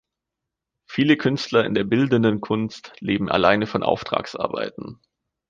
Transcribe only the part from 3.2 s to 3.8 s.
allein